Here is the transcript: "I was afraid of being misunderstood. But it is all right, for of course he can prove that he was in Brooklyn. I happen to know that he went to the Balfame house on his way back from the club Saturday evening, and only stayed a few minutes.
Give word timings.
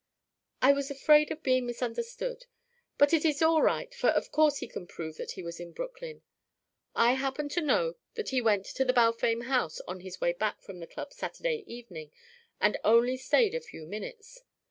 "I 0.63 0.73
was 0.73 0.89
afraid 0.89 1.29
of 1.31 1.43
being 1.43 1.67
misunderstood. 1.67 2.47
But 2.97 3.13
it 3.13 3.23
is 3.23 3.43
all 3.43 3.61
right, 3.61 3.93
for 3.93 4.07
of 4.09 4.31
course 4.31 4.57
he 4.57 4.67
can 4.67 4.87
prove 4.87 5.17
that 5.17 5.33
he 5.33 5.43
was 5.43 5.59
in 5.59 5.73
Brooklyn. 5.73 6.23
I 6.95 7.13
happen 7.13 7.49
to 7.49 7.61
know 7.61 7.97
that 8.15 8.29
he 8.29 8.41
went 8.41 8.65
to 8.65 8.83
the 8.83 8.93
Balfame 8.93 9.45
house 9.45 9.79
on 9.81 9.99
his 9.99 10.19
way 10.19 10.33
back 10.33 10.63
from 10.63 10.79
the 10.79 10.87
club 10.87 11.13
Saturday 11.13 11.63
evening, 11.67 12.09
and 12.59 12.79
only 12.83 13.15
stayed 13.15 13.53
a 13.53 13.61
few 13.61 13.85
minutes. 13.85 14.41